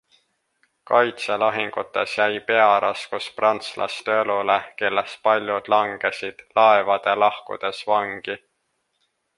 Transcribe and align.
Kaitselahingutes 0.91 2.15
jäi 2.21 2.39
pearaskus 2.47 3.29
prantslaste 3.41 4.17
õlule, 4.23 4.57
kellest 4.83 5.21
paljud 5.29 5.71
langesid 5.77 6.43
laevade 6.61 7.17
lahkudes 7.27 7.87
vangi. 7.93 8.41